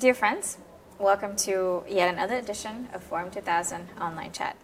Dear 0.00 0.14
friends, 0.14 0.56
welcome 0.98 1.36
to 1.44 1.84
yet 1.86 2.10
another 2.10 2.36
edition 2.36 2.88
of 2.94 3.02
Forum 3.02 3.30
2000 3.30 3.88
Online 4.00 4.32
Chat. 4.32 4.56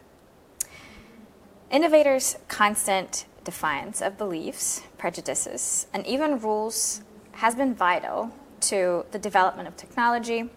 Innovators' 1.71 2.39
constant 2.49 3.27
defiance 3.45 4.01
of 4.01 4.17
beliefs, 4.17 4.85
prejudices, 4.97 5.89
and 5.93 6.07
even 6.07 6.41
rules 6.41 7.03
has 7.33 7.55
been 7.55 7.75
vital 7.75 8.31
to 8.61 9.05
the 9.11 9.19
development 9.19 9.69
of 9.69 9.77
technology, 9.77 10.49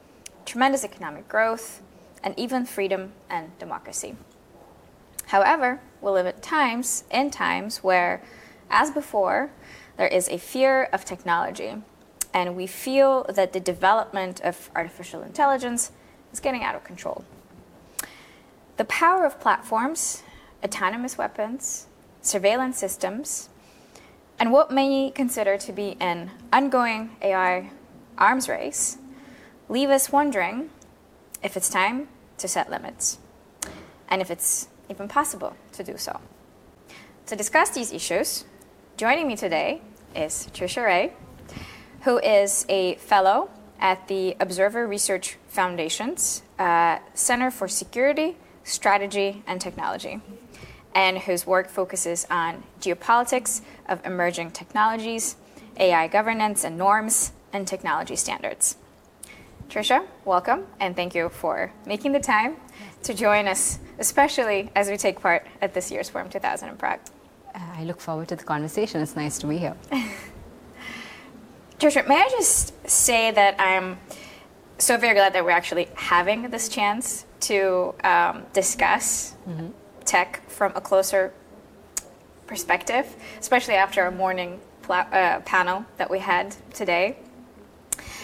tremendous 0.46 0.86
economic 0.86 1.28
growth, 1.28 1.82
and 2.24 2.34
even 2.40 2.66
freedom 2.66 3.12
and 3.30 3.60
democracy. 3.60 4.16
However, 5.26 5.82
we 6.00 6.10
live 6.12 6.26
at 6.26 6.42
times, 6.42 7.04
in 7.12 7.32
times 7.32 7.80
where, 7.84 8.22
as 8.70 8.92
before, 8.92 9.52
there 9.98 10.08
is 10.08 10.30
a 10.30 10.38
fear 10.38 10.86
of 10.94 11.04
technology 11.04 11.76
and 12.34 12.56
we 12.56 12.68
feel 12.68 13.26
that 13.30 13.54
the 13.54 13.60
development 13.60 14.42
of 14.42 14.70
artificial 14.76 15.22
intelligence 15.22 15.92
is 16.32 16.40
getting 16.40 16.64
out 16.64 16.76
of 16.76 16.84
control. 16.84 17.24
The 18.78 18.86
power 18.86 19.26
of 19.26 19.40
platforms, 19.40 20.24
autonomous 20.64 21.18
weapons, 21.18 21.88
surveillance 22.22 22.78
systems, 22.78 23.50
and 24.40 24.52
what 24.52 24.72
many 24.72 25.12
consider 25.12 25.58
to 25.58 25.72
be 25.72 25.98
an 26.00 26.32
ongoing 26.54 27.16
AI 27.22 27.72
arms 28.18 28.48
race 28.48 28.98
leave 29.70 29.90
us 29.90 30.12
wondering 30.12 30.70
if 31.44 31.56
it's 31.56 31.70
time 31.70 32.08
to 32.38 32.48
set 32.48 32.70
limits 32.70 33.20
and 34.10 34.22
if 34.22 34.32
it's 34.32 34.68
even 34.90 35.08
possible 35.08 35.56
to 35.72 35.84
do 35.84 35.96
so. 35.98 36.20
To 37.28 37.36
discuss 37.36 37.70
these 37.70 37.94
issues, 37.94 38.46
joining 38.98 39.28
me 39.28 39.36
today 39.36 39.82
is 40.16 40.50
Trisha 40.54 40.84
Ray, 40.84 41.14
who 42.02 42.18
is 42.20 42.66
a 42.70 42.96
fellow 42.96 43.50
at 43.80 44.08
the 44.08 44.36
Observer 44.40 44.88
Research 44.88 45.38
Foundation's 45.48 46.44
uh, 46.58 47.00
Center 47.14 47.52
for 47.52 47.68
Security, 47.68 48.38
Strategy, 48.64 49.44
and 49.48 49.60
Technology, 49.60 50.22
and 50.96 51.20
whose 51.20 51.46
work 51.46 51.70
focuses 51.70 52.26
on 52.30 52.64
geopolitics 52.82 53.62
of 53.88 54.06
emerging 54.06 54.52
technologies, 54.52 55.36
AI 55.78 56.08
governance 56.08 56.64
and 56.64 56.78
norms, 56.78 57.32
and 57.52 57.68
technology 57.68 58.16
standards. 58.16 58.78
Trisha, 59.70 60.06
welcome, 60.26 60.66
and 60.80 60.96
thank 60.96 61.14
you 61.14 61.30
for 61.30 61.72
making 61.86 62.12
the 62.12 62.20
time 62.20 62.56
to 63.04 63.14
join 63.14 63.48
us, 63.48 63.80
especially 64.00 64.72
as 64.76 64.90
we 64.90 64.98
take 64.98 65.22
part 65.22 65.46
at 65.62 65.74
this 65.74 65.92
year's 65.92 66.10
Forum 66.10 66.30
2000 66.30 66.70
in 66.70 66.78
Prague. 66.78 67.00
Uh, 67.54 67.60
I 67.76 67.84
look 67.84 68.02
forward 68.02 68.28
to 68.30 68.36
the 68.36 68.44
conversation. 68.44 69.02
It's 69.02 69.16
nice 69.16 69.38
to 69.40 69.48
be 69.48 69.58
here. 69.58 69.76
Trisha, 71.80 72.06
may 72.06 72.16
I 72.18 72.28
just 72.30 72.74
say 72.90 73.32
that 73.32 73.56
I'm 73.58 74.00
so 74.80 74.98
very 74.98 75.14
glad 75.14 75.32
that 75.32 75.46
we're 75.46 75.52
actually 75.52 75.88
having 75.96 76.50
this 76.50 76.68
chance 76.68 77.26
to 77.42 77.96
um, 78.04 78.44
discuss 78.52 79.34
mm-hmm. 79.48 79.70
tech 80.04 80.44
from 80.50 80.74
a 80.76 80.82
closer 80.82 81.34
perspective, 82.48 83.16
especially 83.40 83.76
after 83.76 84.04
our 84.04 84.12
morning 84.12 84.60
pla- 84.82 85.08
uh, 85.14 85.40
panel 85.42 85.86
that 85.96 86.10
we 86.10 86.20
had 86.20 86.54
today. 86.74 87.16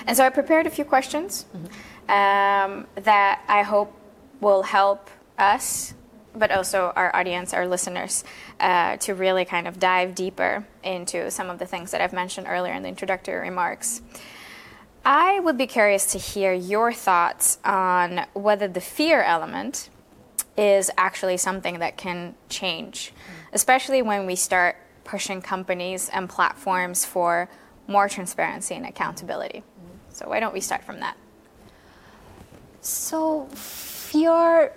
And 0.05 0.17
so 0.17 0.25
I 0.25 0.29
prepared 0.31 0.67
a 0.67 0.69
few 0.69 0.83
questions 0.83 1.45
mm-hmm. 1.55 2.11
um, 2.11 2.87
that 3.03 3.41
I 3.47 3.61
hope 3.61 3.93
will 4.41 4.63
help 4.63 5.09
us 5.37 5.93
but 6.35 6.51
also 6.51 6.91
our 6.95 7.15
audience, 7.15 7.53
our 7.53 7.67
listeners, 7.67 8.23
uh, 8.59 8.97
to 8.97 9.13
really 9.13 9.45
kind 9.45 9.67
of 9.67 9.79
dive 9.79 10.15
deeper 10.15 10.65
into 10.83 11.31
some 11.31 11.49
of 11.49 11.59
the 11.59 11.65
things 11.65 11.91
that 11.91 12.01
I've 12.01 12.13
mentioned 12.13 12.47
earlier 12.49 12.73
in 12.73 12.83
the 12.83 12.89
introductory 12.89 13.39
remarks. 13.39 14.01
I 15.05 15.39
would 15.39 15.57
be 15.57 15.67
curious 15.67 16.07
to 16.13 16.17
hear 16.17 16.51
your 16.51 16.91
thoughts 16.91 17.59
on 17.63 18.25
whether 18.33 18.67
the 18.67 18.81
fear 18.81 19.21
element 19.21 19.89
is 20.57 20.89
actually 20.97 21.37
something 21.37 21.79
that 21.79 21.97
can 21.97 22.35
change, 22.49 23.13
especially 23.53 24.01
when 24.01 24.25
we 24.25 24.35
start 24.35 24.77
pushing 25.03 25.41
companies 25.41 26.09
and 26.09 26.27
platforms 26.27 27.05
for 27.05 27.49
more 27.87 28.09
transparency 28.09 28.73
and 28.73 28.85
accountability. 28.85 29.63
So, 30.09 30.27
why 30.27 30.39
don't 30.39 30.53
we 30.53 30.61
start 30.61 30.83
from 30.83 31.01
that? 31.01 31.17
So, 32.81 33.45
fear 33.53 34.71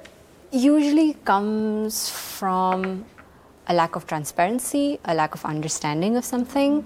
usually 0.51 1.15
comes 1.25 2.09
from 2.11 3.05
a 3.67 3.75
lack 3.75 3.97
of 3.97 4.07
transparency, 4.07 4.99
a 5.05 5.15
lack 5.15 5.35
of 5.35 5.45
understanding 5.45 6.17
of 6.17 6.25
something, 6.25 6.85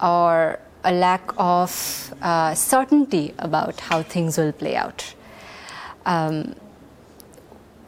or 0.00 0.60
a 0.84 0.92
lack 0.92 1.32
of 1.36 2.14
uh, 2.22 2.54
certainty 2.54 3.34
about 3.38 3.80
how 3.80 4.02
things 4.02 4.38
will 4.38 4.52
play 4.52 4.76
out. 4.76 5.14
Um, 6.06 6.54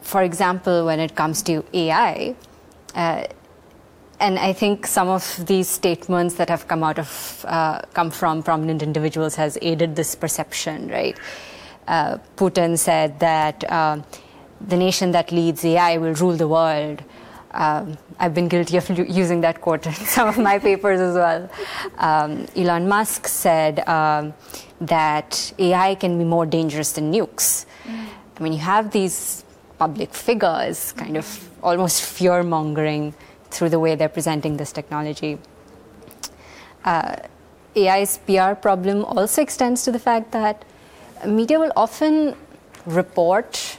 for 0.01 0.23
example, 0.23 0.85
when 0.85 0.99
it 0.99 1.15
comes 1.15 1.41
to 1.43 1.63
AI, 1.73 2.35
uh, 2.95 3.23
and 4.19 4.37
I 4.37 4.53
think 4.53 4.85
some 4.85 5.07
of 5.07 5.45
these 5.47 5.67
statements 5.67 6.35
that 6.35 6.49
have 6.49 6.67
come 6.67 6.83
out 6.83 6.99
of 6.99 7.45
uh, 7.47 7.81
come 7.93 8.11
from 8.11 8.43
prominent 8.43 8.83
individuals 8.83 9.35
has 9.35 9.57
aided 9.61 9.95
this 9.95 10.15
perception, 10.15 10.89
right? 10.89 11.17
Uh, 11.87 12.17
Putin 12.35 12.77
said 12.77 13.19
that 13.19 13.63
uh, 13.71 14.01
the 14.67 14.77
nation 14.77 15.11
that 15.11 15.31
leads 15.31 15.63
AI 15.65 15.97
will 15.97 16.13
rule 16.13 16.35
the 16.35 16.47
world. 16.47 17.03
Um, 17.51 17.97
I've 18.17 18.33
been 18.33 18.47
guilty 18.47 18.77
of 18.77 18.89
using 19.09 19.41
that 19.41 19.59
quote 19.61 19.85
in 19.85 19.93
some 20.15 20.27
of 20.27 20.37
my 20.37 20.59
papers 20.59 20.99
as 20.99 21.15
well. 21.15 21.49
Um, 21.97 22.45
Elon 22.55 22.87
Musk 22.87 23.27
said 23.27 23.87
um, 23.87 24.33
that 24.79 25.53
AI 25.59 25.95
can 25.95 26.17
be 26.17 26.23
more 26.23 26.45
dangerous 26.45 26.93
than 26.93 27.11
nukes. 27.11 27.65
Mm. 27.83 28.05
I 28.37 28.43
mean, 28.43 28.53
you 28.53 28.59
have 28.59 28.91
these 28.91 29.43
public 29.77 30.13
figures 30.13 30.93
kind 30.93 31.17
of 31.17 31.49
almost 31.61 32.03
fear 32.03 32.43
mongering 32.43 33.13
through 33.49 33.69
the 33.69 33.79
way 33.79 33.95
they're 33.95 34.09
presenting 34.09 34.57
this 34.57 34.71
technology. 34.71 35.37
Uh, 36.85 37.15
AI's 37.75 38.17
PR 38.19 38.53
problem 38.53 39.03
also 39.05 39.41
extends 39.41 39.83
to 39.83 39.91
the 39.91 39.99
fact 39.99 40.31
that 40.31 40.65
media 41.25 41.59
will 41.59 41.71
often 41.75 42.35
report 42.85 43.77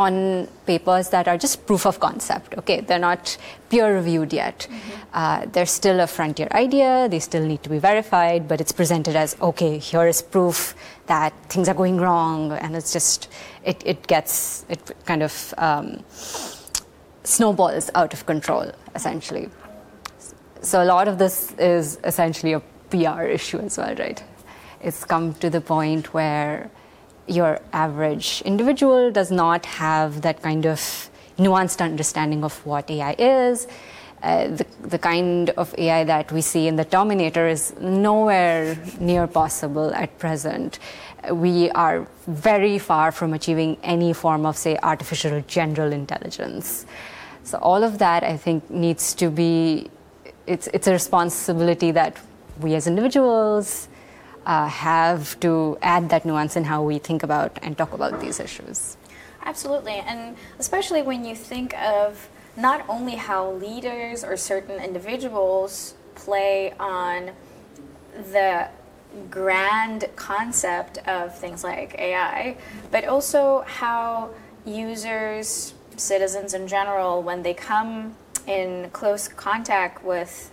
on 0.00 0.48
papers 0.64 1.10
that 1.10 1.28
are 1.28 1.36
just 1.36 1.66
proof 1.66 1.84
of 1.84 2.00
concept. 2.00 2.56
Okay, 2.56 2.80
they're 2.80 3.06
not 3.10 3.36
peer 3.68 3.94
reviewed 3.94 4.32
yet. 4.32 4.58
Mm-hmm. 4.60 5.00
Uh, 5.12 5.46
they're 5.52 5.66
still 5.66 6.00
a 6.00 6.06
frontier 6.06 6.48
idea. 6.52 7.06
They 7.10 7.18
still 7.20 7.46
need 7.46 7.62
to 7.64 7.68
be 7.68 7.78
verified, 7.78 8.48
but 8.48 8.62
it's 8.62 8.72
presented 8.72 9.14
as 9.14 9.36
okay. 9.42 9.76
Here 9.76 10.06
is 10.06 10.22
proof 10.22 10.74
that 11.06 11.34
things 11.50 11.68
are 11.68 11.74
going 11.74 11.98
wrong, 12.00 12.52
and 12.52 12.74
it's 12.74 12.94
just 12.94 13.28
it 13.62 13.82
it 13.84 14.06
gets 14.06 14.64
it 14.70 14.80
kind 15.04 15.22
of 15.22 15.54
um, 15.58 16.02
snowballs 17.24 17.90
out 17.94 18.14
of 18.14 18.24
control 18.24 18.72
essentially. 18.94 19.50
So 20.62 20.82
a 20.82 20.88
lot 20.94 21.08
of 21.08 21.18
this 21.18 21.52
is 21.58 21.98
essentially 22.04 22.54
a 22.54 22.60
PR 22.90 23.22
issue 23.22 23.58
as 23.58 23.76
well, 23.76 23.94
right? 23.96 24.22
It's 24.80 25.04
come 25.04 25.34
to 25.34 25.50
the 25.50 25.60
point 25.60 26.14
where 26.14 26.70
your 27.30 27.60
average 27.72 28.42
individual 28.44 29.10
does 29.10 29.30
not 29.30 29.64
have 29.66 30.22
that 30.22 30.42
kind 30.42 30.66
of 30.66 31.10
nuanced 31.38 31.80
understanding 31.80 32.44
of 32.44 32.54
what 32.66 32.90
AI 32.90 33.14
is. 33.18 33.66
Uh, 34.22 34.48
the, 34.48 34.66
the 34.82 34.98
kind 34.98 35.48
of 35.50 35.74
AI 35.78 36.04
that 36.04 36.30
we 36.30 36.42
see 36.42 36.66
in 36.66 36.76
the 36.76 36.84
Terminator 36.84 37.48
is 37.48 37.74
nowhere 37.80 38.76
near 38.98 39.26
possible 39.26 39.94
at 39.94 40.18
present. 40.18 40.78
We 41.32 41.70
are 41.70 42.06
very 42.26 42.78
far 42.78 43.12
from 43.12 43.32
achieving 43.32 43.78
any 43.82 44.12
form 44.12 44.44
of, 44.44 44.58
say, 44.58 44.76
artificial 44.82 45.42
general 45.46 45.92
intelligence. 45.92 46.84
So, 47.44 47.56
all 47.58 47.82
of 47.82 47.96
that, 47.98 48.22
I 48.22 48.36
think, 48.36 48.68
needs 48.68 49.14
to 49.14 49.30
be 49.30 49.90
it's, 50.46 50.66
it's 50.74 50.86
a 50.86 50.92
responsibility 50.92 51.92
that 51.92 52.16
we 52.60 52.74
as 52.74 52.86
individuals, 52.86 53.88
uh, 54.50 54.66
have 54.66 55.38
to 55.38 55.78
add 55.80 56.08
that 56.08 56.24
nuance 56.24 56.56
in 56.56 56.64
how 56.64 56.82
we 56.82 56.98
think 56.98 57.22
about 57.22 57.56
and 57.62 57.78
talk 57.78 57.92
about 57.92 58.20
these 58.20 58.40
issues. 58.40 58.96
Absolutely, 59.44 60.02
and 60.10 60.36
especially 60.58 61.02
when 61.02 61.24
you 61.24 61.36
think 61.36 61.72
of 61.78 62.28
not 62.56 62.84
only 62.88 63.14
how 63.14 63.52
leaders 63.52 64.24
or 64.24 64.36
certain 64.36 64.82
individuals 64.82 65.94
play 66.16 66.72
on 66.80 67.30
the 68.32 68.68
grand 69.30 70.06
concept 70.16 70.98
of 71.06 71.38
things 71.38 71.62
like 71.62 71.94
AI, 71.96 72.56
but 72.90 73.04
also 73.04 73.62
how 73.68 74.30
users, 74.64 75.74
citizens 75.96 76.54
in 76.54 76.66
general, 76.66 77.22
when 77.22 77.44
they 77.44 77.54
come 77.54 78.16
in 78.48 78.90
close 78.90 79.28
contact 79.28 80.04
with, 80.04 80.50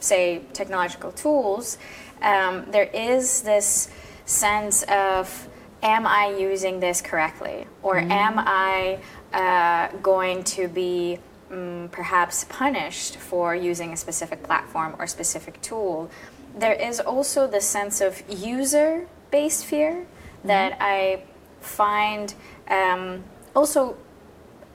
say, 0.00 0.42
technological 0.52 1.12
tools, 1.12 1.78
um, 2.22 2.66
there 2.70 2.90
is 2.92 3.42
this 3.42 3.90
sense 4.24 4.82
of 4.84 5.48
am 5.82 6.06
I 6.06 6.36
using 6.38 6.80
this 6.80 7.00
correctly? 7.00 7.66
Or 7.82 7.96
mm. 7.96 8.10
am 8.10 8.34
I 8.38 8.98
uh, 9.32 9.96
going 9.98 10.44
to 10.44 10.68
be 10.68 11.18
um, 11.50 11.88
perhaps 11.92 12.44
punished 12.48 13.16
for 13.16 13.54
using 13.54 13.92
a 13.92 13.96
specific 13.96 14.42
platform 14.42 14.96
or 14.98 15.06
specific 15.06 15.60
tool? 15.62 16.10
There 16.56 16.72
is 16.72 17.00
also 17.00 17.46
the 17.46 17.60
sense 17.60 18.00
of 18.00 18.22
user 18.28 19.06
based 19.30 19.64
fear 19.64 20.06
that 20.44 20.76
I 20.80 21.22
find 21.60 22.34
um, 22.68 23.24
also 23.54 23.96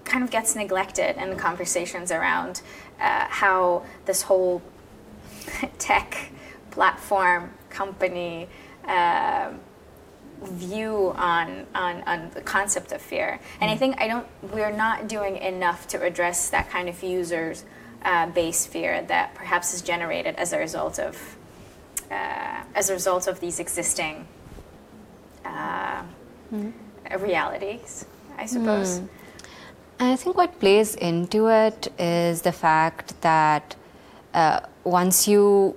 kind 0.06 0.24
of 0.24 0.32
gets 0.32 0.56
neglected 0.56 1.16
in 1.18 1.30
the 1.30 1.36
conversations 1.36 2.12
around 2.12 2.62
uh, 3.00 3.26
how 3.30 3.84
this 4.06 4.24
whole 4.24 4.62
tech 5.78 6.32
platform 6.72 7.52
company 7.70 8.48
uh, 8.88 9.52
view 10.44 11.14
on, 11.16 11.66
on, 11.74 12.04
on 12.04 12.30
the 12.34 12.42
concept 12.42 12.92
of 12.92 13.02
fear. 13.02 13.40
And 13.62 13.72
I 13.72 13.76
think 13.76 14.00
I 14.02 14.08
don't, 14.08 14.28
we're 14.54 14.76
not 14.76 15.08
doing 15.08 15.38
enough 15.38 15.88
to 15.90 16.02
address 16.02 16.50
that 16.50 16.70
kind 16.70 16.90
of 16.90 17.02
users 17.02 17.64
uh, 18.04 18.28
based 18.28 18.68
fear 18.68 19.02
that 19.04 19.34
perhaps 19.36 19.74
is 19.74 19.82
generated 19.82 20.36
as 20.36 20.52
a 20.54 20.60
result 20.60 21.00
of 21.00 21.38
uh, 22.12 22.64
as 22.76 22.90
a 22.90 22.94
result 22.94 23.28
of 23.28 23.40
these 23.40 23.60
existing 23.60 24.28
uh, 25.46 26.04
mm. 26.54 26.72
realities, 27.20 28.06
I 28.38 28.46
suppose. 28.46 29.00
Mm. 29.00 29.10
I 30.00 30.16
think 30.16 30.38
what 30.38 30.60
plays 30.60 30.96
into 30.96 31.48
it 31.48 31.92
is 31.98 32.42
the 32.42 32.52
fact 32.52 33.20
that 33.22 33.76
uh, 34.34 34.60
once 34.84 35.28
you 35.28 35.76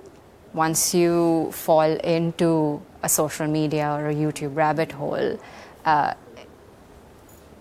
once 0.53 0.93
you 0.93 1.51
fall 1.51 1.91
into 1.99 2.81
a 3.03 3.09
social 3.09 3.47
media 3.47 3.91
or 3.91 4.09
a 4.09 4.15
YouTube 4.15 4.55
rabbit 4.55 4.91
hole, 4.91 5.39
uh, 5.85 6.13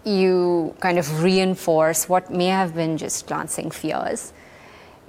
you 0.05 0.75
kind 0.81 0.99
of 0.99 1.23
reinforce 1.23 2.09
what 2.09 2.31
may 2.31 2.47
have 2.47 2.75
been 2.75 2.97
just 2.97 3.27
glancing 3.27 3.71
fears. 3.71 4.33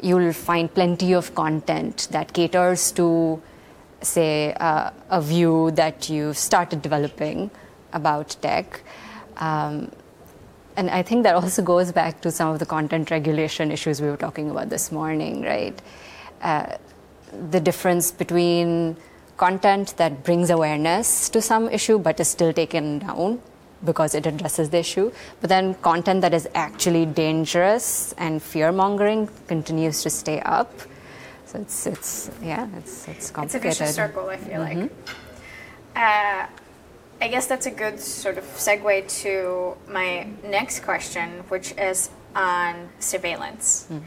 You'll 0.01 0.34
find 0.34 0.74
plenty 0.74 1.13
of 1.13 1.34
content 1.34 2.07
that 2.12 2.33
caters 2.33 2.92
to, 2.94 3.42
say, 4.01 4.54
uh, 4.54 4.92
a 5.10 5.22
view 5.22 5.72
that 5.72 6.10
you've 6.10 6.38
started 6.38 6.81
developing 6.81 7.50
about 7.94 8.36
tech. 8.42 8.81
Um, 9.38 9.92
and 10.77 10.91
I 10.91 11.01
think 11.01 11.24
that 11.24 11.35
also 11.35 11.62
goes 11.63 11.91
back 11.91 12.21
to 12.21 12.31
some 12.31 12.50
of 12.50 12.59
the 12.59 12.65
content 12.65 13.09
regulation 13.09 13.71
issues 13.71 14.00
we 14.00 14.07
were 14.07 14.18
talking 14.18 14.51
about 14.51 14.69
this 14.69 14.91
morning, 14.91 15.41
right? 15.41 15.77
Uh, 16.41 16.77
the 17.50 17.59
difference 17.59 18.12
between 18.12 18.95
content 19.38 19.95
that 19.97 20.24
brings 20.24 20.50
awareness 20.50 21.29
to 21.29 21.41
some 21.41 21.68
issue 21.69 21.97
but 22.00 22.19
is 22.19 22.27
still 22.27 22.53
taken 22.53 23.00
down 23.00 23.41
because 23.83 24.15
it 24.15 24.25
addresses 24.25 24.69
the 24.69 24.77
issue, 24.77 25.12
but 25.41 25.50
then 25.50 25.74
content 25.75 26.21
that 26.21 26.33
is 26.33 26.47
actually 26.56 27.06
dangerous 27.06 28.13
and 28.18 28.41
fear 28.41 28.71
mongering 28.71 29.30
continues 29.47 30.01
to 30.03 30.09
stay 30.09 30.39
up. 30.41 30.71
So 31.45 31.59
it's 31.59 31.88
it's 31.88 32.31
yeah, 32.44 32.68
it's 32.77 33.07
it's 33.07 33.31
complicated. 33.31 33.71
It's 33.71 33.80
a 33.80 33.83
vicious 33.83 33.95
circle. 33.95 34.30
I 34.30 34.38
feel 34.38 34.62
mm-hmm. 34.62 34.81
like. 34.81 34.91
Uh, 35.95 36.47
I 37.19 37.30
guess 37.30 37.48
that's 37.48 37.66
a 37.66 37.72
good 37.72 38.00
sort 38.00 38.38
of 38.38 38.44
segue 38.44 39.08
to 39.24 39.75
my 39.92 40.28
next 40.44 40.81
question, 40.81 41.44
which 41.50 41.74
is 41.78 42.10
on 42.36 42.90
surveillance. 43.00 43.88
Mm-hmm. 43.90 44.04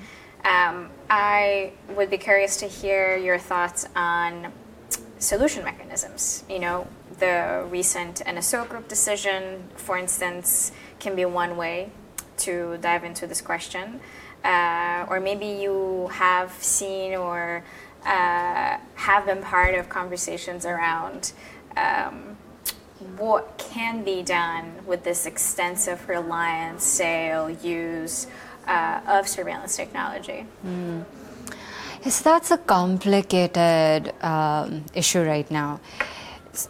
Um, 0.47 0.91
I 1.11 1.73
would 1.97 2.09
be 2.09 2.19
curious 2.19 2.57
to 2.59 2.67
hear 2.67 3.17
your 3.17 3.39
thoughts 3.39 3.87
on 3.97 4.53
solution 5.19 5.65
mechanisms. 5.65 6.45
You 6.49 6.61
know, 6.61 6.87
the 7.19 7.67
recent 7.69 8.23
NSO 8.27 8.69
group 8.69 8.89
decision, 8.89 9.69
for 9.77 9.99
instance, 9.99 10.73
can 10.99 11.17
be 11.17 11.25
one 11.25 11.57
way 11.57 11.91
to 12.39 12.79
dive 12.81 13.05
into 13.05 13.27
this 13.27 13.41
question. 13.41 14.01
Uh, 14.45 15.05
or 15.11 15.21
maybe 15.21 15.47
you 15.47 16.09
have 16.13 16.53
seen 16.63 17.15
or 17.15 17.63
uh, 18.07 18.79
have 18.95 19.27
been 19.27 19.43
part 19.43 19.75
of 19.75 19.89
conversations 19.89 20.65
around 20.65 21.33
um, 21.77 22.39
what 23.17 23.57
can 23.59 24.05
be 24.05 24.23
done 24.23 24.73
with 24.87 25.05
this 25.05 25.27
extensive 25.27 26.09
reliance, 26.09 26.85
sale, 26.85 27.49
use 27.49 28.27
uh, 28.67 29.01
of 29.09 29.29
surveillance 29.29 29.77
technology. 29.77 30.47
Mm. 30.67 31.05
Yes, 32.05 32.21
that's 32.21 32.51
a 32.51 32.59
complicated 32.59 34.15
um, 34.23 34.85
issue 34.95 35.23
right 35.23 35.51
now. 35.51 35.81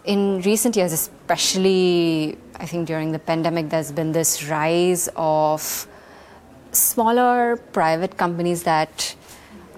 In 0.05 0.41
recent 0.43 0.77
years, 0.77 0.93
especially, 0.93 2.37
I 2.57 2.67
think 2.67 2.87
during 2.87 3.13
the 3.13 3.19
pandemic, 3.19 3.71
there's 3.71 3.93
been 3.93 4.13
this 4.13 4.45
rise 4.49 5.09
of 5.17 5.87
smaller 6.73 7.57
private 7.73 8.17
companies 8.17 8.63
that 8.65 9.15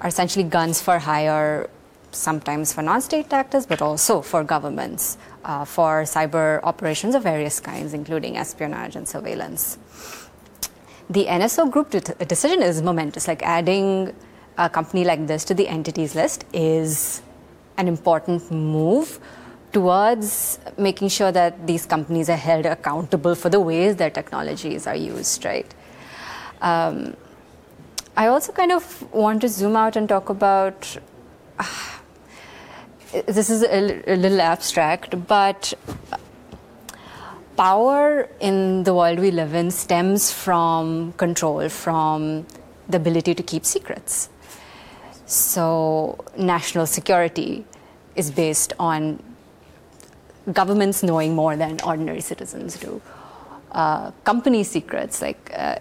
are 0.01 0.09
essentially 0.09 0.45
guns 0.45 0.81
for 0.81 0.99
hire, 0.99 1.69
sometimes 2.13 2.73
for 2.73 2.83
non 2.83 3.01
state 3.01 3.33
actors, 3.33 3.67
but 3.67 3.83
also 3.83 4.23
for 4.23 4.45
governments 4.45 5.19
uh, 5.45 5.65
for 5.65 6.03
cyber 6.03 6.61
operations 6.63 7.15
of 7.15 7.23
various 7.23 7.61
kinds, 7.61 7.95
including 7.95 8.37
espionage 8.37 8.97
and 8.97 9.09
surveillance. 9.09 9.79
The 11.11 11.27
NSO 11.27 11.71
group 11.71 11.91
de- 11.91 12.01
decision 12.25 12.63
is 12.63 12.81
momentous. 12.83 13.29
Like 13.29 13.43
adding 13.43 14.15
a 14.59 14.69
company 14.69 15.05
like 15.05 15.27
this 15.27 15.45
to 15.47 15.55
the 15.55 15.69
entities 15.69 16.15
list 16.15 16.45
is 16.53 17.23
an 17.79 17.89
important 17.89 18.51
move 18.51 19.19
towards 19.73 20.59
making 20.77 21.09
sure 21.09 21.33
that 21.33 21.67
these 21.67 21.87
companies 21.87 22.29
are 22.29 22.37
held 22.37 22.67
accountable 22.67 23.35
for 23.35 23.49
the 23.49 23.59
ways 23.59 23.97
their 23.97 24.11
technologies 24.11 24.87
are 24.87 24.97
used, 24.97 25.45
right? 25.45 25.75
Um, 26.61 27.17
I 28.17 28.27
also 28.27 28.53
kind 28.53 28.73
of 28.73 29.11
want 29.13 29.41
to 29.41 29.49
zoom 29.49 29.75
out 29.77 29.97
and 29.97 30.09
talk 30.09 30.29
about. 30.29 30.99
This 33.13 33.51
is 33.51 33.63
a, 33.63 34.11
a 34.11 34.17
little 34.17 34.41
abstract, 34.41 35.27
but 35.27 35.75
power 37.59 38.27
in 38.41 38.85
the 38.85 38.95
world 38.95 39.19
we 39.19 39.31
live 39.31 39.53
in 39.55 39.71
stems 39.71 40.33
from 40.33 41.13
control, 41.19 41.69
from 41.69 42.47
the 42.89 42.97
ability 42.97 43.35
to 43.35 43.43
keep 43.43 43.67
secrets. 43.67 44.31
So, 45.27 46.25
national 46.39 46.87
security 46.87 47.67
is 48.17 48.31
based 48.31 48.73
on 48.79 49.23
governments 50.51 51.03
knowing 51.03 51.35
more 51.35 51.55
than 51.55 51.81
ordinary 51.83 52.23
citizens 52.23 52.79
do. 52.79 53.03
Uh, 53.73 54.11
company 54.25 54.65
secrets, 54.65 55.21
like 55.21 55.53
uh, 55.55 55.77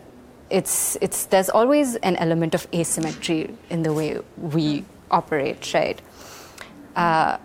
it's, 0.49 0.97
it's, 0.99 1.25
there's 1.27 1.49
always 1.49 1.95
an 1.97 2.17
element 2.17 2.55
of 2.55 2.67
asymmetry 2.73 3.55
in 3.69 3.83
the 3.83 3.93
way 3.93 4.19
we 4.37 4.83
operate, 5.09 5.73
right? 5.73 6.01
Uh, 6.95 7.37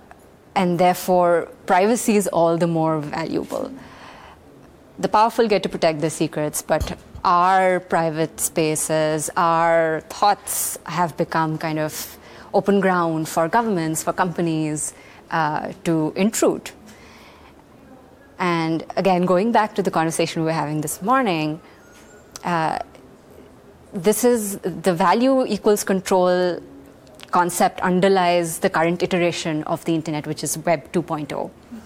and 0.55 0.79
therefore, 0.79 1.49
privacy 1.67 2.17
is 2.17 2.27
all 2.29 2.57
the 2.57 2.67
more 2.67 3.01
valuable. 3.01 3.71
The 4.99 5.09
powerful 5.09 5.47
get 5.47 5.63
to 5.65 5.69
protect 5.69 6.01
their 6.01 6.11
secrets, 6.11 6.63
but 6.63 6.99
our 7.25 7.81
private 7.81 8.41
spaces, 8.41 9.31
our 9.37 10.01
thoughts 10.09 10.79
have 10.87 11.17
become 11.17 11.59
kind 11.59 11.79
of 11.79 12.17
open 12.55 12.81
ground 12.81 13.29
for 13.29 13.49
governments, 13.49 14.03
for 14.03 14.13
companies 14.13 14.95
uh, 15.31 15.73
to 15.85 16.13
intrude. 16.17 16.71
And 18.39 18.85
again, 18.97 19.27
going 19.27 19.53
back 19.53 19.75
to 19.75 19.83
the 19.83 19.91
conversation 19.91 20.43
we 20.43 20.47
were 20.47 20.53
having 20.53 20.81
this 20.81 21.03
morning, 21.03 21.61
uh, 22.45 22.79
this 23.93 24.25
is 24.25 24.59
the 24.59 24.95
value 24.95 25.45
equals 25.47 25.85
control 25.85 26.61
concept 27.31 27.81
underlies 27.81 28.59
the 28.61 28.71
current 28.71 29.03
iteration 29.03 29.63
of 29.65 29.85
the 29.85 29.95
internet, 29.95 30.27
which 30.27 30.43
is 30.45 30.59
Web 30.59 30.93
2.0. 30.93 31.27
Mm-hmm. 31.27 31.79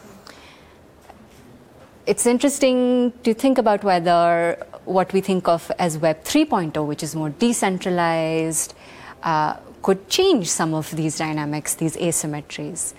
It's 2.07 2.27
interesting 2.27 3.13
to 3.23 3.35
think 3.35 3.59
about 3.59 3.85
whether 3.85 4.67
what 4.85 5.13
we 5.13 5.21
think 5.21 5.47
of 5.49 5.71
as 5.79 5.99
Web 5.99 6.25
3.0, 6.25 6.87
which 6.87 7.03
is 7.03 7.15
more 7.15 7.31
decentralized, 7.31 8.75
uh, 9.23 9.57
could 9.83 10.09
change 10.09 10.51
some 10.51 10.75
of 10.75 10.91
these 10.97 11.19
dynamics, 11.19 11.75
these 11.75 11.97
asymmetries. 11.97 12.95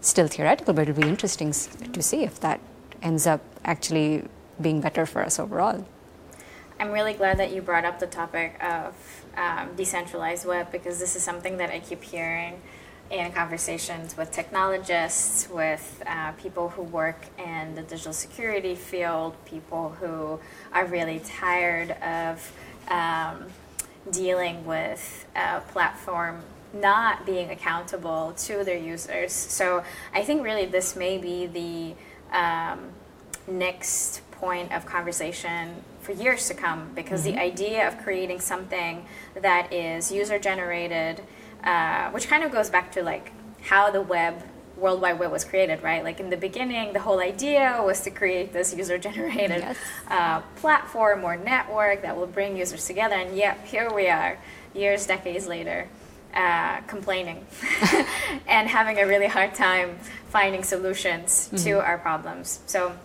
Still 0.00 0.28
theoretical, 0.28 0.74
but 0.74 0.88
it'll 0.88 1.00
be 1.00 1.08
interesting 1.08 1.52
to 1.52 2.02
see 2.02 2.22
if 2.22 2.40
that 2.40 2.60
ends 3.02 3.26
up 3.26 3.40
actually 3.64 4.24
being 4.60 4.80
better 4.80 5.06
for 5.06 5.22
us 5.22 5.38
overall. 5.38 5.86
I'm 6.80 6.92
really 6.92 7.12
glad 7.12 7.36
that 7.40 7.52
you 7.52 7.60
brought 7.60 7.84
up 7.84 8.00
the 8.00 8.06
topic 8.06 8.56
of 8.64 8.94
um, 9.36 9.76
decentralized 9.76 10.46
web 10.46 10.72
because 10.72 10.98
this 10.98 11.14
is 11.14 11.22
something 11.22 11.58
that 11.58 11.68
I 11.68 11.78
keep 11.78 12.02
hearing 12.02 12.62
in 13.10 13.32
conversations 13.32 14.16
with 14.16 14.32
technologists, 14.32 15.50
with 15.50 16.02
uh, 16.06 16.32
people 16.32 16.70
who 16.70 16.80
work 16.80 17.26
in 17.36 17.74
the 17.74 17.82
digital 17.82 18.14
security 18.14 18.74
field, 18.74 19.34
people 19.44 19.90
who 20.00 20.40
are 20.72 20.86
really 20.86 21.18
tired 21.18 21.90
of 22.00 22.50
um, 22.88 23.44
dealing 24.10 24.64
with 24.64 25.26
a 25.36 25.60
platform 25.60 26.40
not 26.72 27.26
being 27.26 27.50
accountable 27.50 28.32
to 28.38 28.64
their 28.64 28.78
users. 28.78 29.34
So 29.34 29.84
I 30.14 30.22
think 30.22 30.42
really 30.42 30.64
this 30.64 30.96
may 30.96 31.18
be 31.18 31.46
the 31.46 32.34
um, 32.34 32.88
next 33.46 34.22
point 34.30 34.72
of 34.72 34.86
conversation 34.86 35.84
for 36.10 36.22
years 36.22 36.48
to 36.48 36.54
come 36.54 36.90
because 36.94 37.24
mm-hmm. 37.24 37.36
the 37.36 37.42
idea 37.42 37.86
of 37.86 37.98
creating 37.98 38.40
something 38.40 39.04
that 39.40 39.72
is 39.72 40.10
user 40.10 40.38
generated, 40.38 41.22
uh, 41.64 42.10
which 42.10 42.28
kind 42.28 42.42
of 42.42 42.50
goes 42.50 42.70
back 42.70 42.92
to 42.92 43.02
like 43.02 43.32
how 43.62 43.90
the 43.90 44.00
web 44.02 44.42
World 44.76 45.02
Wide 45.02 45.18
Web 45.18 45.30
was 45.30 45.44
created, 45.44 45.82
right? 45.82 46.02
Like 46.02 46.20
in 46.20 46.30
the 46.30 46.38
beginning, 46.38 46.94
the 46.94 47.00
whole 47.00 47.20
idea 47.20 47.82
was 47.84 48.00
to 48.02 48.10
create 48.10 48.54
this 48.54 48.74
user-generated 48.74 49.60
Yes. 49.60 49.76
uh, 50.08 50.40
platform 50.56 51.22
or 51.22 51.36
network 51.36 52.00
that 52.00 52.16
will 52.16 52.26
bring 52.26 52.56
users 52.56 52.86
together. 52.86 53.14
And 53.14 53.36
yep, 53.36 53.66
here 53.66 53.92
we 53.92 54.08
are, 54.08 54.38
years, 54.72 55.06
decades 55.06 55.46
later, 55.46 55.86
uh, 56.32 56.80
complaining 56.86 57.44
and 58.48 58.68
having 58.68 58.98
a 58.98 59.06
really 59.06 59.26
hard 59.26 59.54
time 59.54 59.98
finding 60.28 60.62
solutions 60.62 61.50
to 61.62 61.72
our 61.72 61.98
problems. 61.98 62.60
So 62.66 62.96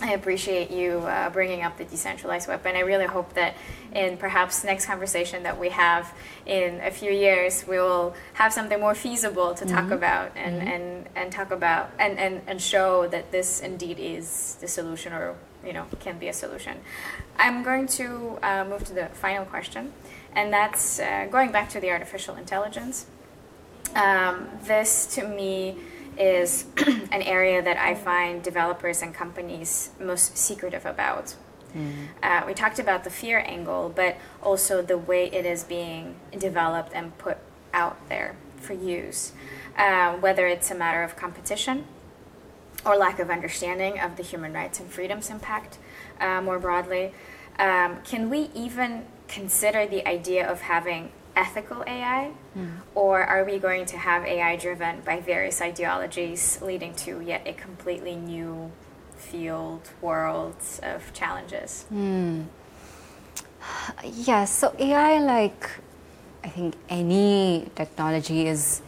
I 0.00 0.12
appreciate 0.12 0.70
you 0.70 0.98
uh, 0.98 1.30
bringing 1.30 1.62
up 1.62 1.78
the 1.78 1.84
decentralized 1.84 2.48
web, 2.48 2.60
and 2.66 2.76
I 2.76 2.80
really 2.80 3.06
hope 3.06 3.34
that 3.34 3.54
in 3.92 4.16
perhaps 4.16 4.64
next 4.64 4.86
conversation 4.86 5.44
that 5.44 5.58
we 5.58 5.68
have 5.70 6.12
in 6.46 6.80
a 6.80 6.90
few 6.90 7.10
years, 7.10 7.66
we 7.66 7.78
will 7.78 8.14
have 8.34 8.52
something 8.52 8.80
more 8.80 8.94
feasible 8.94 9.54
to 9.54 9.64
talk 9.64 9.90
about 9.90 10.32
and, 10.36 10.56
and, 10.68 11.08
and 11.14 11.32
talk 11.32 11.50
about 11.50 11.90
and, 11.98 12.18
and, 12.18 12.42
and 12.46 12.60
show 12.60 13.06
that 13.08 13.30
this 13.30 13.60
indeed 13.60 13.98
is 13.98 14.56
the 14.60 14.68
solution 14.68 15.12
or 15.12 15.36
you 15.64 15.72
know 15.72 15.86
can 16.00 16.18
be 16.18 16.28
a 16.28 16.32
solution. 16.32 16.78
I'm 17.38 17.62
going 17.62 17.86
to 17.88 18.38
uh, 18.42 18.64
move 18.64 18.84
to 18.84 18.92
the 18.92 19.06
final 19.06 19.44
question, 19.44 19.92
and 20.34 20.52
that's 20.52 21.00
uh, 21.00 21.28
going 21.30 21.52
back 21.52 21.68
to 21.70 21.80
the 21.80 21.90
artificial 21.90 22.36
intelligence. 22.36 23.06
Um, 23.94 24.48
this 24.64 25.06
to 25.14 25.26
me 25.28 25.76
is 26.18 26.66
an 27.12 27.22
area 27.22 27.62
that 27.62 27.76
I 27.76 27.94
find 27.94 28.42
developers 28.42 29.02
and 29.02 29.14
companies 29.14 29.90
most 30.00 30.36
secretive 30.36 30.86
about. 30.86 31.34
Uh, 32.22 32.42
we 32.46 32.54
talked 32.54 32.78
about 32.78 33.02
the 33.02 33.10
fear 33.10 33.40
angle, 33.40 33.92
but 33.94 34.16
also 34.42 34.80
the 34.80 34.96
way 34.96 35.26
it 35.26 35.44
is 35.44 35.64
being 35.64 36.14
developed 36.38 36.92
and 36.94 37.16
put 37.18 37.38
out 37.72 38.08
there 38.08 38.36
for 38.56 38.74
use. 38.74 39.32
Uh, 39.76 40.14
whether 40.14 40.46
it's 40.46 40.70
a 40.70 40.74
matter 40.74 41.02
of 41.02 41.16
competition 41.16 41.84
or 42.86 42.96
lack 42.96 43.18
of 43.18 43.28
understanding 43.28 43.98
of 43.98 44.16
the 44.16 44.22
human 44.22 44.52
rights 44.52 44.78
and 44.78 44.90
freedoms 44.90 45.30
impact 45.30 45.78
uh, 46.20 46.40
more 46.40 46.60
broadly. 46.60 47.12
Um, 47.58 47.98
can 48.04 48.30
we 48.30 48.50
even 48.54 49.06
consider 49.26 49.86
the 49.86 50.06
idea 50.06 50.48
of 50.48 50.60
having 50.62 51.10
ethical 51.36 51.84
AI? 51.86 52.32
Hmm. 52.54 52.68
Or 52.94 53.22
are 53.22 53.44
we 53.44 53.58
going 53.58 53.86
to 53.86 53.98
have 53.98 54.24
AI 54.24 54.56
driven 54.56 55.00
by 55.04 55.20
various 55.20 55.60
ideologies 55.60 56.60
leading 56.62 56.94
to 57.06 57.20
yet 57.20 57.42
a 57.46 57.52
completely 57.52 58.16
new 58.16 58.70
field, 59.16 59.90
world 60.00 60.56
of 60.82 61.12
challenges? 61.12 61.84
Hmm. 61.88 62.42
Yeah, 64.04 64.44
so 64.44 64.74
AI, 64.78 65.20
like 65.20 65.70
I 66.44 66.48
think 66.48 66.74
any 66.88 67.70
technology, 67.74 68.46
is 68.46 68.82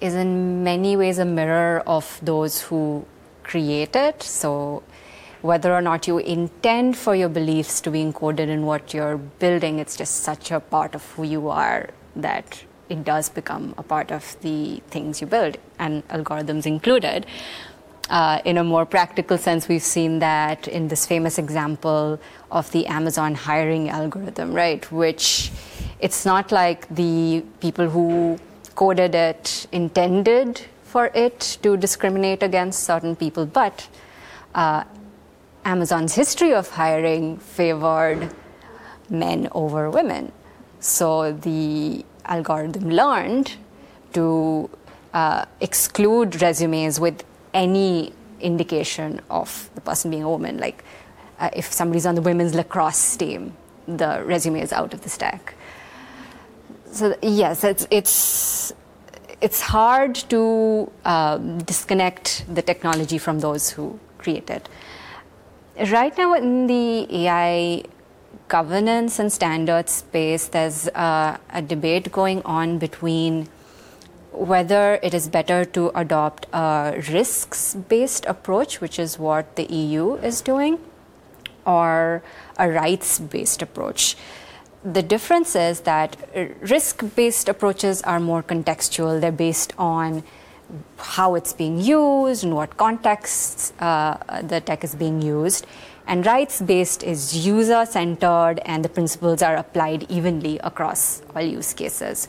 is 0.00 0.14
in 0.14 0.62
many 0.62 0.96
ways 0.96 1.18
a 1.18 1.24
mirror 1.24 1.82
of 1.86 2.20
those 2.22 2.60
who 2.60 3.04
create 3.42 3.96
it. 3.96 4.22
So 4.22 4.82
whether 5.46 5.72
or 5.72 5.80
not 5.80 6.06
you 6.06 6.18
intend 6.18 6.96
for 6.96 7.14
your 7.14 7.28
beliefs 7.28 7.80
to 7.82 7.90
be 7.90 8.04
encoded 8.04 8.48
in 8.48 8.66
what 8.66 8.92
you're 8.92 9.16
building, 9.16 9.78
it's 9.78 9.96
just 9.96 10.22
such 10.22 10.50
a 10.50 10.60
part 10.60 10.94
of 10.94 11.04
who 11.12 11.22
you 11.22 11.48
are 11.48 11.88
that 12.16 12.64
it 12.88 13.04
does 13.04 13.28
become 13.28 13.74
a 13.78 13.82
part 13.82 14.10
of 14.10 14.36
the 14.42 14.82
things 14.90 15.20
you 15.20 15.26
build, 15.26 15.58
and 15.78 16.06
algorithms 16.08 16.66
included. 16.66 17.26
Uh, 18.08 18.40
in 18.44 18.56
a 18.58 18.64
more 18.64 18.86
practical 18.86 19.36
sense, 19.36 19.66
we've 19.68 19.82
seen 19.82 20.20
that 20.20 20.68
in 20.68 20.86
this 20.88 21.06
famous 21.06 21.38
example 21.38 22.20
of 22.52 22.70
the 22.70 22.86
Amazon 22.86 23.34
hiring 23.34 23.88
algorithm, 23.88 24.52
right? 24.52 24.90
Which 24.92 25.50
it's 25.98 26.24
not 26.24 26.52
like 26.52 26.88
the 26.94 27.44
people 27.60 27.88
who 27.88 28.38
coded 28.76 29.14
it 29.14 29.66
intended 29.72 30.62
for 30.84 31.10
it 31.14 31.58
to 31.62 31.76
discriminate 31.76 32.42
against 32.42 32.84
certain 32.84 33.16
people, 33.16 33.44
but 33.44 33.88
uh, 34.54 34.84
Amazon's 35.66 36.14
history 36.14 36.54
of 36.54 36.70
hiring 36.70 37.38
favored 37.38 38.32
men 39.10 39.48
over 39.50 39.90
women. 39.90 40.30
So 40.78 41.32
the 41.32 42.04
algorithm 42.24 42.88
learned 42.90 43.56
to 44.12 44.70
uh, 45.12 45.44
exclude 45.60 46.40
resumes 46.40 47.00
with 47.00 47.24
any 47.52 48.12
indication 48.40 49.20
of 49.28 49.68
the 49.74 49.80
person 49.80 50.12
being 50.12 50.22
a 50.22 50.30
woman. 50.30 50.58
Like 50.58 50.84
uh, 51.40 51.50
if 51.52 51.72
somebody's 51.72 52.06
on 52.06 52.14
the 52.14 52.22
women's 52.22 52.54
lacrosse 52.54 53.16
team, 53.16 53.56
the 53.88 54.22
resume 54.24 54.60
is 54.60 54.72
out 54.72 54.94
of 54.94 55.00
the 55.02 55.08
stack. 55.08 55.54
So 56.92 57.16
yes, 57.22 57.64
it's 57.64 57.88
it's 57.90 58.72
it's 59.40 59.60
hard 59.60 60.14
to 60.30 60.92
um, 61.04 61.58
disconnect 61.58 62.44
the 62.54 62.62
technology 62.62 63.18
from 63.18 63.40
those 63.40 63.70
who 63.70 63.98
create 64.18 64.48
it. 64.48 64.68
Right 65.78 66.16
now, 66.16 66.32
in 66.32 66.66
the 66.68 67.06
AI 67.26 67.82
governance 68.48 69.18
and 69.18 69.30
standards 69.30 69.92
space, 69.92 70.48
there's 70.48 70.88
uh, 70.88 71.36
a 71.50 71.60
debate 71.60 72.10
going 72.10 72.40
on 72.44 72.78
between 72.78 73.48
whether 74.32 74.98
it 75.02 75.12
is 75.12 75.28
better 75.28 75.66
to 75.66 75.90
adopt 75.94 76.46
a 76.54 77.02
risks 77.12 77.74
based 77.74 78.24
approach, 78.24 78.80
which 78.80 78.98
is 78.98 79.18
what 79.18 79.56
the 79.56 79.64
EU 79.64 80.14
is 80.14 80.40
doing, 80.40 80.78
or 81.66 82.22
a 82.56 82.70
rights 82.70 83.18
based 83.18 83.60
approach. 83.60 84.16
The 84.82 85.02
difference 85.02 85.54
is 85.54 85.80
that 85.80 86.16
risk 86.62 87.04
based 87.14 87.50
approaches 87.50 88.00
are 88.00 88.18
more 88.18 88.42
contextual, 88.42 89.20
they're 89.20 89.30
based 89.30 89.74
on 89.76 90.24
how 90.98 91.34
it's 91.34 91.52
being 91.52 91.80
used 91.80 92.44
and 92.44 92.54
what 92.54 92.76
contexts 92.76 93.72
uh, 93.78 94.42
the 94.42 94.60
tech 94.60 94.84
is 94.84 94.94
being 94.94 95.22
used. 95.22 95.66
And 96.06 96.24
rights 96.24 96.60
based 96.60 97.02
is 97.02 97.46
user 97.46 97.84
centered, 97.84 98.60
and 98.64 98.84
the 98.84 98.88
principles 98.88 99.42
are 99.42 99.56
applied 99.56 100.08
evenly 100.08 100.58
across 100.60 101.20
all 101.34 101.42
use 101.42 101.74
cases. 101.74 102.28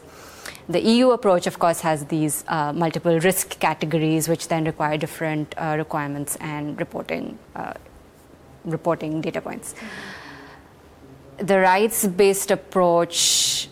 The 0.67 0.81
EU 0.81 1.11
approach, 1.11 1.47
of 1.47 1.59
course, 1.59 1.81
has 1.81 2.05
these 2.05 2.43
uh, 2.47 2.73
multiple 2.73 3.19
risk 3.19 3.59
categories, 3.59 4.27
which 4.27 4.47
then 4.47 4.65
require 4.65 4.97
different 4.97 5.53
uh, 5.57 5.75
requirements 5.77 6.35
and 6.41 6.77
reporting, 6.79 7.37
uh, 7.55 7.73
reporting 8.65 9.21
data 9.21 9.41
points. 9.41 9.75
The 11.37 11.59
rights 11.59 12.05
based 12.07 12.49
approach, 12.49 13.69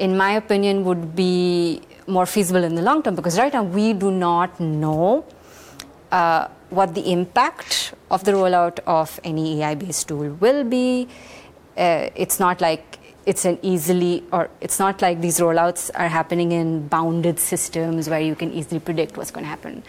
in 0.00 0.16
my 0.16 0.32
opinion, 0.32 0.84
would 0.84 1.14
be 1.14 1.82
more 2.06 2.26
feasible 2.26 2.64
in 2.64 2.74
the 2.74 2.82
long 2.82 3.02
term 3.02 3.14
because 3.14 3.38
right 3.38 3.52
now 3.52 3.62
we 3.62 3.92
do 3.92 4.10
not 4.10 4.58
know 4.60 5.24
uh, 6.12 6.48
what 6.70 6.94
the 6.94 7.12
impact 7.12 7.94
of 8.10 8.24
the 8.24 8.32
rollout 8.32 8.78
of 8.86 9.20
any 9.24 9.62
AI 9.62 9.74
based 9.74 10.08
tool 10.08 10.30
will 10.34 10.64
be. 10.64 11.08
Uh, 11.76 12.08
it's 12.14 12.40
not 12.40 12.60
like 12.60 12.98
it's 13.26 13.44
an 13.44 13.58
easily, 13.62 14.24
or 14.32 14.48
it's 14.60 14.78
not 14.78 15.02
like 15.02 15.20
these 15.20 15.40
rollouts 15.40 15.90
are 15.94 16.08
happening 16.08 16.52
in 16.52 16.86
bounded 16.86 17.38
systems 17.38 18.08
where 18.08 18.20
you 18.20 18.36
can 18.36 18.52
easily 18.52 18.80
predict 18.80 19.16
what's 19.16 19.32
going 19.32 19.44
to 19.44 19.48
happen. 19.48 19.82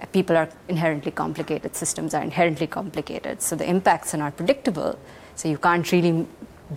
Uh, 0.00 0.06
People 0.06 0.36
are 0.36 0.48
inherently 0.68 1.12
complicated, 1.12 1.76
systems 1.76 2.14
are 2.14 2.22
inherently 2.22 2.66
complicated, 2.66 3.42
so 3.42 3.54
the 3.54 3.68
impacts 3.68 4.14
are 4.14 4.18
not 4.18 4.36
predictable. 4.36 4.98
So 5.36 5.48
you 5.48 5.58
can't 5.58 5.90
really 5.92 6.26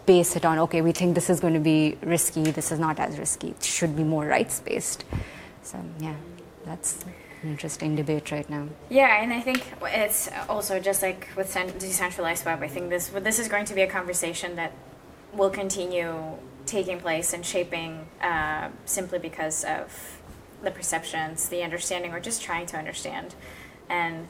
base 0.06 0.36
it 0.36 0.46
on, 0.46 0.60
okay, 0.60 0.82
we 0.82 0.92
think 0.92 1.16
this 1.16 1.30
is 1.30 1.40
going 1.40 1.54
to 1.54 1.60
be 1.60 1.98
risky, 2.02 2.44
this 2.52 2.72
is 2.72 2.80
not 2.80 3.00
as 3.00 3.18
risky. 3.18 3.50
It 3.50 3.64
should 3.64 3.96
be 3.96 4.04
more 4.04 4.26
rights 4.26 4.60
based. 4.60 5.06
So, 5.62 5.80
yeah, 6.00 6.16
that's 6.66 7.04
an 7.44 7.50
interesting 7.50 7.96
debate 7.96 8.32
right 8.32 8.50
now. 8.50 8.68
Yeah, 8.90 9.22
and 9.22 9.32
I 9.34 9.40
think 9.40 9.64
it's 9.84 10.30
also 10.50 10.80
just 10.80 11.02
like 11.02 11.30
with 11.36 11.54
decentralized 11.80 12.46
web. 12.46 12.62
I 12.62 12.68
think 12.68 12.90
this 12.90 13.08
this 13.10 13.40
is 13.40 13.48
going 13.48 13.66
to 13.66 13.74
be 13.74 13.82
a 13.82 13.88
conversation 13.88 14.56
that 14.56 14.74
will 15.34 15.50
continue 15.50 16.38
taking 16.66 17.00
place 17.00 17.34
and 17.34 17.46
shaping 17.46 18.08
uh, 18.22 18.70
simply 18.86 19.20
because 19.20 19.64
of 19.64 20.20
the 20.64 20.72
perceptions, 20.72 21.50
the 21.50 21.62
understanding, 21.62 22.14
or 22.14 22.20
just 22.20 22.42
trying 22.42 22.66
to 22.68 22.78
understand. 22.78 23.36
And 23.90 24.28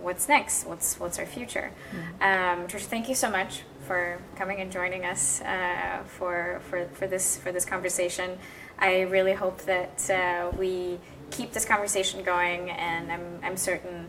what's 0.00 0.28
next? 0.28 0.66
What's 0.66 0.98
what's 1.00 1.18
our 1.18 1.26
future? 1.26 1.72
Um, 2.20 2.66
Trisha, 2.66 2.86
thank 2.86 3.08
you 3.08 3.14
so 3.14 3.30
much 3.30 3.62
for 3.86 4.18
coming 4.36 4.60
and 4.60 4.70
joining 4.70 5.04
us 5.04 5.40
uh, 5.42 6.02
for, 6.06 6.60
for 6.68 6.86
for 6.88 7.06
this 7.06 7.36
for 7.36 7.52
this 7.52 7.64
conversation. 7.64 8.38
I 8.78 9.02
really 9.02 9.32
hope 9.32 9.62
that 9.62 10.10
uh, 10.10 10.50
we 10.56 10.98
keep 11.30 11.52
this 11.52 11.64
conversation 11.64 12.22
going, 12.24 12.70
and 12.70 13.10
I'm 13.10 13.40
I'm 13.42 13.56
certain 13.56 14.06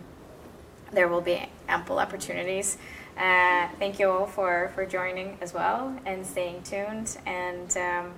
there 0.91 1.07
will 1.07 1.21
be 1.21 1.47
ample 1.67 1.99
opportunities. 1.99 2.77
Uh, 3.17 3.67
thank 3.79 3.99
you 3.99 4.09
all 4.09 4.27
for, 4.27 4.71
for 4.75 4.85
joining 4.85 5.37
as 5.41 5.53
well 5.53 5.97
and 6.05 6.25
staying 6.25 6.61
tuned 6.63 7.17
and 7.25 7.75
um, 7.77 8.13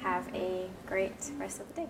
have 0.00 0.26
a 0.34 0.68
great 0.86 1.30
rest 1.38 1.60
of 1.60 1.68
the 1.74 1.82
day. 1.82 1.88